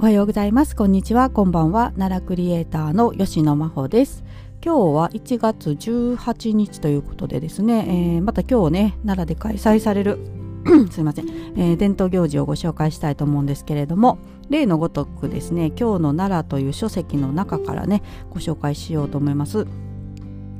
[0.00, 0.74] おはようございます。
[0.74, 1.28] こんにちは。
[1.28, 1.92] こんばんは。
[1.98, 4.24] 奈良クリエイターの吉野真帆です。
[4.64, 7.84] 今日は1月18日ということでですね、
[8.16, 10.18] えー、また今日ね奈良で開催される
[10.90, 14.16] すいません、えー、伝統行事をご紹介したいと思うんですけれども
[14.48, 19.66] 例のごとくですね今日の奈良という書籍の中からねご紹介しようと思います。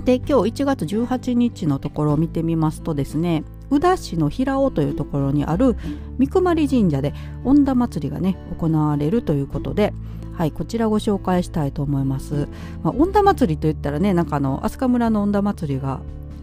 [0.04, 0.32] で今日
[0.62, 5.76] 1月18日のところを見てみますとですね宇田市の平尾というところにある
[6.18, 9.92] 三熊神社で恩田祭りがね行われるということで
[10.34, 12.48] はいこちらご紹介したいと思います。
[12.82, 16.00] まあ、恩田祭りといったらねなんかあの飛鳥村の恩田祭りが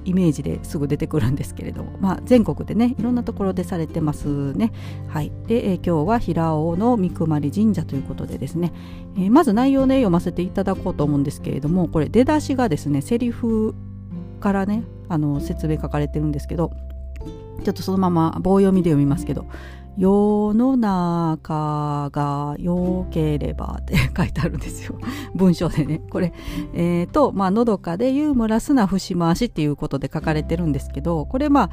[0.07, 4.71] イメージですぐ出てくるんですけれども、まあ、全国でねいろんなところでされてますね。
[5.09, 8.71] はい、で、えー、今日は平尾の三熊神社ということでですね、
[9.17, 13.75] えー、まず内容ね読ませていただこうと思うんですけれどもこれ出だしがですねセリフ
[14.39, 16.71] からねあの説明書かれてるんですけど
[17.63, 19.45] ちょっとそのまま棒読みで読みますけど
[19.97, 24.95] 「世の中が良ければ」って書いてあるんですよ。
[25.35, 26.01] 文章でね。
[26.09, 26.33] これ
[26.73, 31.69] えっ、ー、とまあのどかでユーモラスな節回しっていうことで書かれてるんですけどこれまあ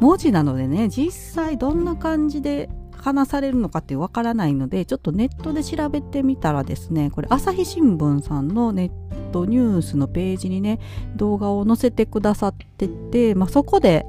[0.00, 10.80] 文字なのでね実際どんな感じで話されるのかってわからないのでちょっとネットで調べてみたらですねこれ朝日新聞さんのネットニュースのページにね
[11.14, 14.06] 動画を載せてくださってて、まあ、そこで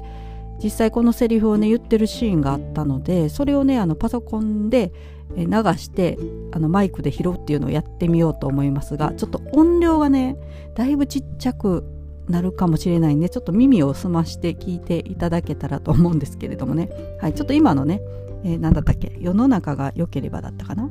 [0.62, 4.92] 実際このセリフをね言ってるシーンがあったのでそれをねあのパソコンで
[5.36, 5.44] 流
[5.76, 6.18] して
[6.52, 10.36] あのマイクで拾うっていうのをやってみようと思いますがちょっと音量がね
[10.74, 11.84] だいぶちっちゃく
[12.28, 18.00] なるかもしれないんでちょっと耳を澄まして聞いていただけたらと思うんですけれどもね、はい、ちょっと今のね、
[18.44, 20.90] えー、何だったっけ世の中が良ければだったかな？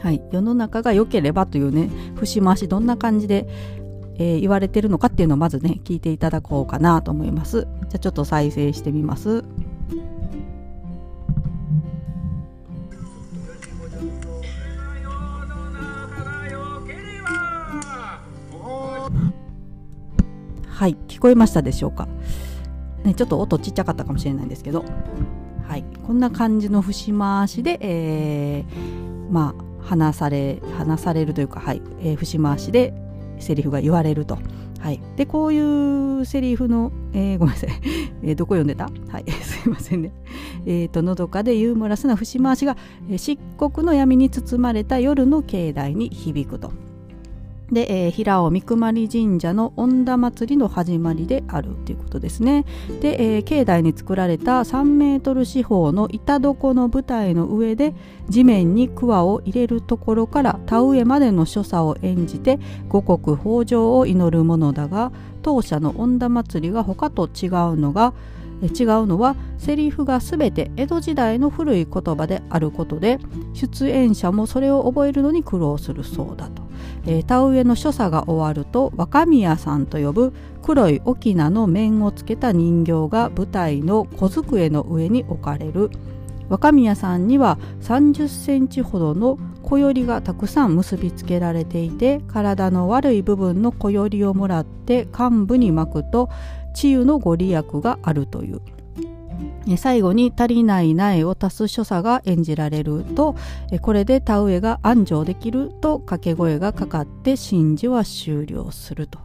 [0.00, 3.46] はい、世の中が良ければというね節回しどんな感じで
[4.16, 7.62] えー、言われてるのかっていうのをまずね聞いていただこうかなと思います。
[7.62, 9.44] じゃあちょっと再生してみます。
[20.68, 22.08] はい聞こえましたでしょうか？
[23.04, 24.84] ねちょっと音ちっちゃかったかもしれないんですけど。
[25.66, 32.92] はいこんな感じの節回しで、えー、まあ話され話されるというかはい、えー、節回しで
[33.38, 34.38] セリフが言われると。
[34.80, 37.70] はい、でこういうセリフの、えー、ごめんなさい、
[38.22, 38.90] えー、どこ読んでた？
[39.08, 40.12] はい すいませんね。
[40.66, 42.76] えーと、のどかでユーモラスな節回しが、
[43.08, 46.72] えー、漆黒の闇に包まれた夜の境内に響くと。
[47.72, 52.64] で、えー、平尾三熊神社の恩田祭りの始まりであるということですね。
[53.00, 57.94] で、えー、境内に作られた3メートル四方の板床の舞台の上で
[58.28, 62.58] 地面に桑を入れるところから田植えまでの所作を演じて
[62.88, 68.14] 五穀豊穣を祈るものだが当社の恩田祭りが他と違うのが
[68.68, 73.18] 違うのはセリフが全て江戸時代の古い言葉であることで
[73.52, 76.62] 出演者もそれを覚えるのに苦労するそうだと。
[77.06, 80.32] えー、田植えの所作が終わると若宮さんと呼ぶ
[80.62, 85.90] 黒い翁の面をつけた人形が舞台の小机の上に置かれる
[86.48, 96.28] 若宮さんには30センチほどの小よりがたくさん結びつけられていて体の悪い部分の小よりをもらって幹部に巻くと
[96.74, 98.60] 治癒のご利益があるという
[99.78, 103.34] 最後に足りない苗を足す所作が演じられると
[103.80, 109.18] これで田植えが安城できると掛け声がかかって神事は終了すると、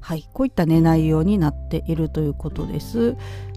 [0.00, 3.16] はい、こういったね内容になっているということです。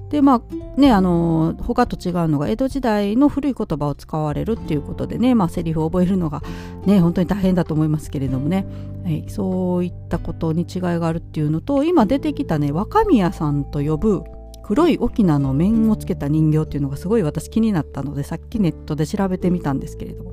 [0.10, 6.42] でまあねあの他と違うのが江戸時代の古い言葉を使われるっていうことでねまあセリフを覚えるのが
[6.86, 8.66] ね本当に大変だと思いますけれどもね、
[9.04, 14.24] はい、そういったことに違いがあるっていうのと今出てきたね若宮さんと呼ぶ
[14.64, 20.32] 黒い翁の面をつけた人形っていうのがすごい私気になったのでさっきネットで調べてみたんですけれども。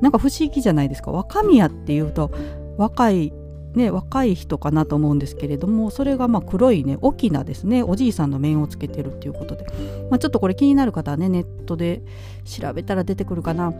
[0.00, 1.10] なんか不思議じゃないですか。
[1.10, 2.30] 若宮っていうと
[2.76, 3.32] 若い
[3.76, 9.66] ね若い人かなと思うんですけれどもそれがまあ黒いね翁ですねおじいさんの面をつけてるっていうことで、
[10.10, 12.02] まあ、ちょっとこれ気になる方はねネットで
[12.44, 13.72] 調べたら出てくるかな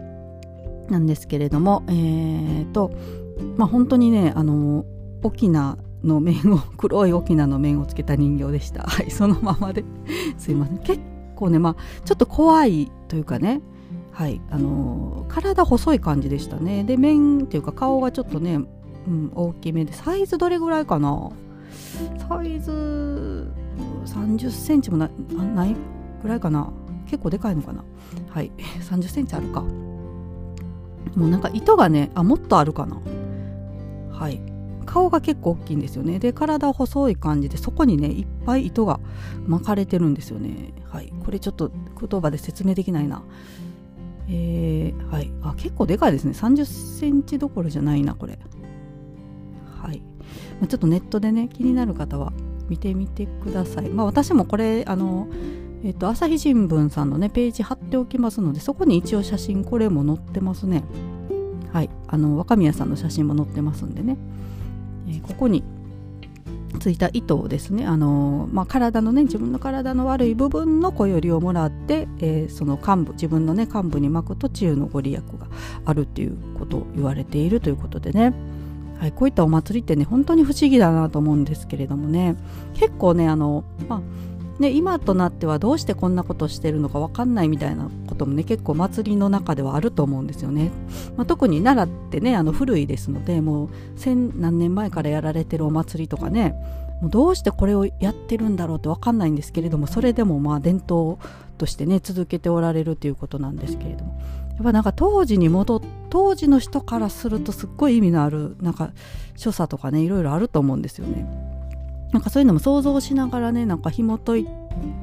[0.89, 2.91] なんですけれどもえーと
[3.57, 4.85] まあ本当にねあの
[5.21, 8.83] 翁の面を 黒い翁の面をつけた人形でした。
[8.83, 9.83] はいそのままで。
[10.37, 10.77] すいません。
[10.79, 10.99] 結
[11.35, 11.75] 構ねまあ
[12.05, 13.61] ちょっと怖いというかね
[14.11, 16.83] はいあのー、体細い感じでしたね。
[16.83, 18.59] で面っていうか顔がちょっとね、
[19.07, 21.31] うん、大きめでサイズどれぐらいかな？
[22.27, 23.49] サイズ
[24.05, 25.75] 3 0センチもない
[26.21, 26.71] ぐらいかな？
[27.05, 27.83] 結構でかいのかな？
[28.29, 28.51] はい。
[28.81, 29.61] 3 0センチあるか。
[29.61, 32.97] もうなんか糸がねあもっとあるかな？
[34.11, 34.41] はい。
[34.85, 36.19] 顔が結構大きいんですよね。
[36.19, 38.99] で体細い感じでそこにねいっぱい糸が
[39.45, 40.73] 巻かれてるんですよね。
[40.85, 41.13] はい。
[41.23, 43.21] これちょっと言葉で説明できないな。
[44.29, 45.31] えー、はい。
[45.43, 46.31] あ結構でかいですね。
[46.31, 48.37] 30センチどころじゃないなこれ。
[49.87, 50.01] はい、
[50.59, 52.33] ま、ちょっとネットでね気になる方は
[52.67, 53.89] 見てみてください。
[53.89, 55.29] まあ私もこれあの
[55.83, 60.83] えっ、と朝日新聞さんのねページ貼っておきますのでそこに一応写真これも載ってますね。
[61.71, 61.89] はい。
[62.07, 64.17] あの若宮さんの写真も載ってますんでね、
[65.07, 65.63] えー、ここに
[66.79, 75.47] ついた糸をですね、あのまあ、体のね自分の体の悪い部分の小よりをもらって、えー、その幹部自分のね幹部に巻くと治癒のご利益が
[75.85, 78.33] あるっていうことを言われているということでね、
[78.99, 82.35] はい、こういったお祭りってね本当に不思議だなと思うんですけれどもね
[82.73, 84.01] 結構ねあの、まあ
[84.59, 90.71] ね、今となってはどうしてこんなことしてるのか分かんないみたいなこともね結構祭りの中ではあると思うんですよね。
[91.15, 96.55] まあ、特に奈良ってねあの古いですのでもう千何年前からやられてるお祭りとかね
[97.01, 101.19] もうどうしてこれをやってるんだろうって分かんないんですけれどもそれでもまあ伝統
[101.59, 104.19] としてね続けておられるということなんですけれども
[104.61, 108.91] っぱなんか当時に戻当時の人からするとすっごい意味のあるなんか
[109.35, 111.25] 所作とかねいろいろあると思うんですよね。
[112.11, 114.47] なんかそういうのも想像しながらねなんか紐解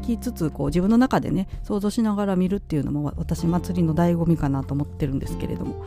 [0.03, 5.85] きつつこう自分の中でね想像しながら見るっていうのも私祭りの醍醐味かなと思ってるんですけれども。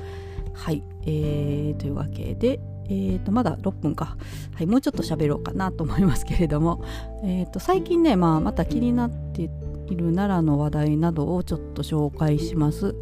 [0.53, 0.83] はい。
[1.05, 2.59] えー、というわけで
[2.89, 4.17] えー、とまだ6分か、
[4.55, 6.83] はい、もうちょっと喋ろうかなと思いますけれども、
[7.23, 12.95] えー、と最近ね、まあ、また気になっている奈良の話題などをちょっと紹介します。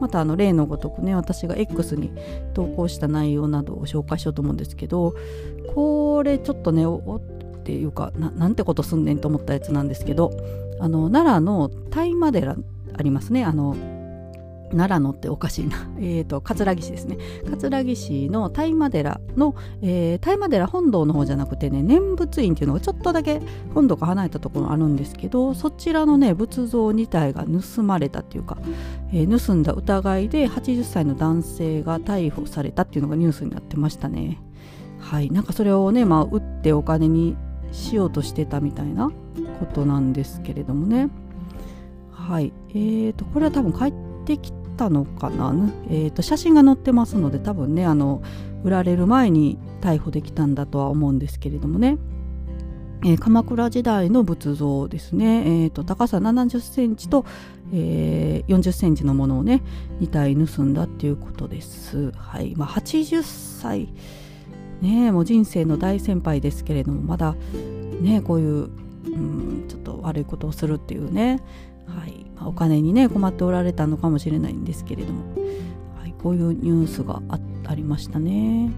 [0.00, 2.12] またあの例のごとくね私が X に
[2.54, 5.14] 投稿した内容などを紹介しようと思うんですけど
[5.74, 7.20] これちょっとねおっ
[7.62, 10.30] ていうかなんてことすんねんと思ったやつなんですけど
[10.80, 12.56] あの奈良の大麻寺
[12.96, 13.44] ありますね。
[13.44, 13.76] あの
[14.70, 17.18] 奈良のっておかしいな、 えーと、桂木市ですね。
[17.50, 23.40] 桂木市の大麻寺の、えー、大麻寺本堂の方じゃなくてね念仏院っていうのがちょっとだけ
[23.74, 28.58] 本堂が離れたところあるんですけどそちらのね仏像2体が盗まれたっていうか、
[29.12, 34.40] えー、盗んだ疑いで80歳の男性が逮捕されたっていうのがニュースになってましたね。
[35.00, 35.30] はい。
[35.30, 37.36] なんかそれをねまあ売ってお金に
[37.72, 39.10] しようとしてたみたいな
[39.60, 41.08] ことなんですけれどもね。
[42.12, 42.52] はい。
[42.70, 43.94] えーとこれは多分帰っ
[44.26, 45.52] てきたのかな、
[45.90, 48.22] えーと写真が載ってますので多分ねあの
[48.64, 51.98] 売られる前に逮捕できたんだとは思うんですけれどもね。
[53.04, 57.24] えー、鎌倉時代の仏像ですね、えーと、高さ70センチと、
[57.72, 59.62] えー、40センチのものをね
[60.00, 62.10] 2体盗んだっていうことです。
[62.16, 62.54] はい。
[62.56, 63.88] まあ、80歳。
[64.80, 67.34] ねもう人生の大先輩ですけれどもまだ
[68.00, 71.40] ねこういう、うん、ちょっと悪いことをするっていうね、
[71.86, 72.27] はい。
[72.38, 75.24] まあ、お金にね困っておられたのかもしれないんですけれども、
[76.00, 77.20] はい、こういうニュースが
[77.66, 78.70] ありましたね。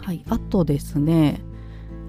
[0.00, 1.40] はい、あとですね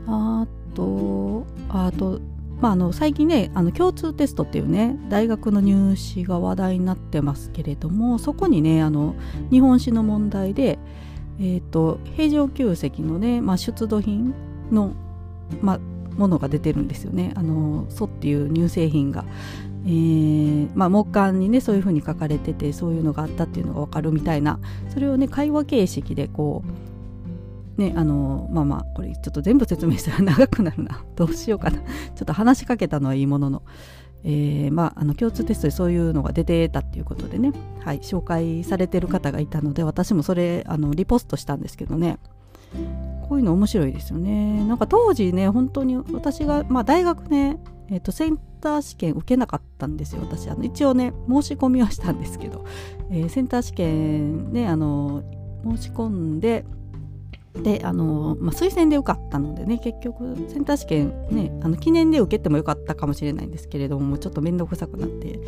[0.08, 2.20] あとあと
[2.62, 9.16] まあ、あの最近ねあの共通テストっていうね大学の入試が話題になってますけれどもそこにねあの
[9.52, 10.80] 日本史の問題で、
[11.40, 14.34] えーと、平城宮跡のね、まあ、出土品
[14.72, 14.94] の、
[15.62, 15.80] まあ、
[16.16, 17.34] ものが出てるんですよね。
[17.36, 19.26] あの蘇っていう乳製品が、
[19.86, 24.60] えーまあ、木簡にねそういうふうに書かれててそういうのがあったっていうのが分かるみたいな。
[24.90, 26.64] それをね会話形式でこ
[27.78, 31.04] うねあのまあまあこれちょっと全部説明したら 長くなるな。
[31.16, 31.80] どうしようかな。
[31.80, 31.84] ちょ
[32.24, 33.64] っと話しかけたのはいいものの。
[34.26, 42.20] えー、まあ、あの共通テストでそういうのが出てたっていうことでね、はい、紹介されてる方がいたので私もそれあのリポストしたんですけどね。
[43.28, 44.66] こういうの面白いですよね。
[44.66, 47.58] なんか当時ね本当に私が、まあ、大学ね、
[47.90, 50.50] えーと、センター試験受けなかったんですよ私。
[50.50, 52.66] あの一応ね申し込みはしたんですけど、
[53.12, 55.24] えー、センター試験ねあの
[55.64, 56.66] 申し込んで
[57.62, 65.40] であの、まあ、推薦で受かったのでね結局センター試験ねあの記念で受けてもよかったかもしれないんですけれどもちょっと面倒くさくなって、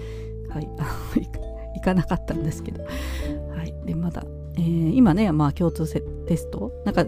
[0.50, 0.70] はい、
[1.76, 4.24] 行かなかったんですけど、はい、でまだ、
[4.56, 5.86] えー、今ね、まあ、共通
[6.28, 6.72] テスト。
[6.86, 7.06] なんか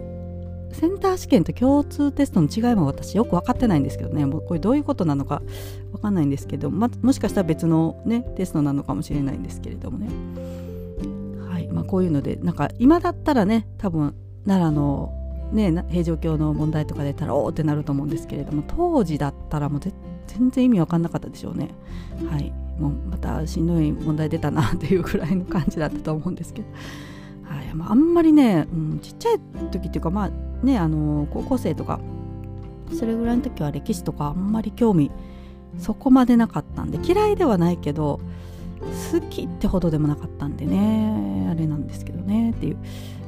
[0.80, 4.28] センター試験と共通テストの違いも私よく分かってないんですけどね。
[4.28, 5.42] もうこれどういうことなのか
[5.92, 10.08] 分かんないんですけど、ま、もしかしたら別のねテストなのかもしれないんですけれどもね。
[11.50, 11.68] はい。
[11.68, 14.14] まあこういうのでなんか今だったらね多分
[14.46, 15.14] 奈良の
[15.52, 19.82] ね、平城京の問題とか出たらおおってなると思うんですけれども当時だったらもう
[20.28, 21.70] 全然意味わかんなかったでしょうね。
[22.30, 22.54] はい。
[22.78, 26.68] もうまたしんどい問題出たなっていうくらいの感じだったと思うんですけど、
[27.44, 27.74] はい。
[27.74, 29.40] まあ、あんまりね、うん、ちっちゃい
[29.72, 30.32] 時っていうかまあ
[30.64, 32.00] ねあの高校生とか
[32.98, 35.12] それぐらいの時は歴史とかあんまり興味
[35.78, 38.20] そこまでなかったんで嫌いではないけど
[39.12, 42.78] 好きってほどでもなかったんでねあれなんですけどねっていう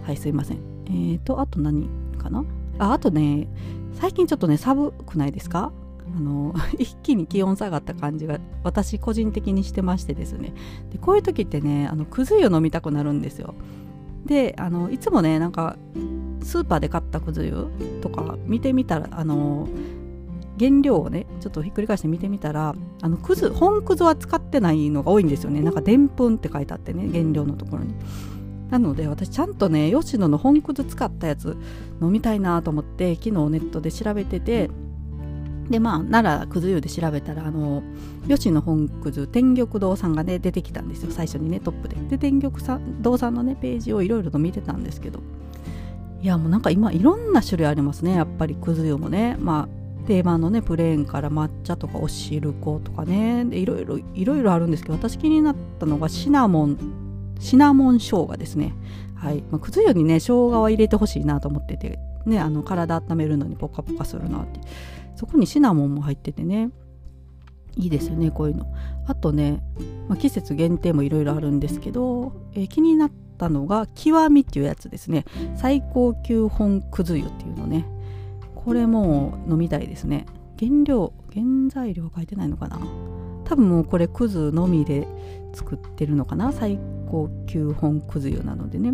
[0.03, 0.57] はいすいません。
[0.87, 2.43] えーと、あと何かな？
[2.79, 3.47] ああとね、
[3.93, 5.71] 最近ちょっとね、寒くないですか？
[6.17, 10.53] あの 一気に気温下がった感じが私個人的にしてましてですね。
[10.91, 13.53] でこういう時ってねあのくず湯飲みたくなるんですよ。
[14.25, 15.75] であのいつもねなんか
[16.49, 19.69] スーパーで買ったくず湯とか見てみたらあの
[20.59, 25.61] 原料をねちょっとひっくり返して見てみたらあのくず本くずは使ってないのが多いんですよね。
[25.61, 27.93] なんかでんぷんって書いてあってね原料のところに。
[28.69, 31.55] なので私ちゃんとね吉野の本くず使ったやつ
[32.01, 34.69] 飲みたいなと思って昨日ネットで調べてて
[35.71, 37.81] でまあ奈良くず湯で調べたらあの
[38.27, 41.11] 吉野本くず天玉堂さんがね出てきたんですよ。
[41.11, 41.95] 最初にねトップで。
[41.95, 45.19] で天玉さん堂さんのねページをいろいろと見てたんですけど。
[46.21, 48.15] いやもうなんか今いろんな種類ありますね。
[48.15, 49.37] やっぱりくず湯もね。
[49.39, 53.45] まあ定番のねプレーンから抹茶とかおしることかね。
[53.51, 56.77] いろいろいろいろあるんですけど私気になったのがシナモン。
[57.39, 58.73] シナモン生姜ですね。
[59.15, 59.43] はい。
[59.49, 64.59] まあ、くず湯にね生姜は入れてほしいなと思っててねあの体温めるのにポカポカするなって。
[65.15, 66.71] そこにシナモンも入っててね。
[67.75, 68.65] いいですよねこういうの。
[69.07, 69.61] あとね、
[70.09, 75.25] まあ、季節限定もいろいろあるんですけど、えー、気になったたのが極みっていうやつですね。
[75.55, 77.85] 最高級本くず湯っていうのね。
[78.53, 80.25] これも飲みたいですね。
[80.59, 82.79] 原料原材料書いてないのかな。
[83.45, 85.07] 多分もうこれくずのみで
[85.53, 86.51] 作ってるのかな。
[86.51, 86.77] 最
[87.09, 88.93] 高級本くず湯なのでね。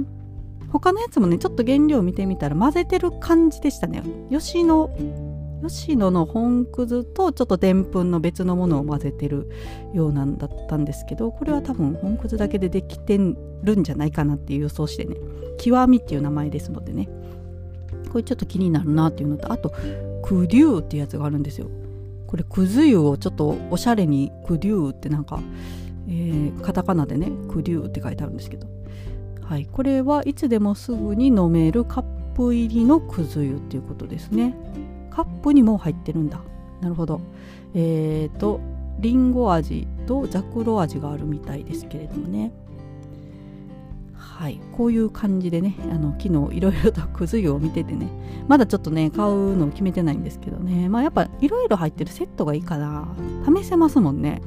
[0.70, 4.04] 他のやつもねちょっと原料見てみたら混ぜてる感じでしたね。
[4.30, 4.90] 吉野
[5.67, 9.50] 吉野の本くずとちょっとでんぷんの別のものを混ぜてる
[9.93, 15.15] ようなんだったんですけどこれは多分本くずだけでできてるんじゃないかなっていう予想してね。
[15.57, 17.10] 極みっていう名前ですのでね。
[18.12, 19.72] これちょっと気になるなっていうのとあと
[20.24, 21.67] クデューっていうやつがあるんですよ。
[22.27, 25.39] これくず湯をちょっとおしゃれにクデューってなんか、
[26.07, 28.67] えー、カタカナでねクデューって書いてあるんですけど。
[29.41, 29.65] はい。
[29.65, 32.03] これはいつでもすぐに飲めるカッ
[32.36, 34.55] プ入りのくず湯っていうことですね。
[35.15, 36.41] カップにも入ってるんだ。
[36.81, 37.22] なるほど。
[37.74, 38.60] えっ、ー、と
[39.00, 42.51] りんご味とザクロ味があるみたいですけれどもね。
[44.13, 44.60] はい。
[44.74, 48.10] こういう感じでねあの昨日いろいろとくず湯を見ててね。
[48.50, 50.89] まだちょっとね買うのを決めてないんですけどね。
[50.89, 53.07] まあやっぱいろいろ入ってるセットがいいかな
[53.57, 54.41] 試せますもんね。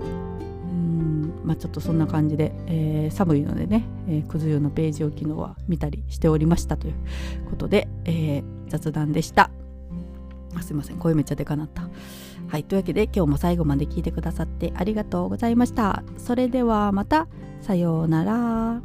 [0.00, 1.32] うん。
[1.44, 6.94] まあちょっとそんな感じで、えー、寒いのでね、えー、くず湯のページを昨日は見たりしておりましたという
[7.48, 9.50] ことで、えー、雑談でした。
[10.62, 10.96] すいません。
[10.96, 11.88] 声めっちゃでかなった。
[12.48, 16.02] はいというわけで今日も最後まで聞いてくださってありがとうございました。
[16.18, 17.28] それではまた。
[17.60, 18.80] さようなら。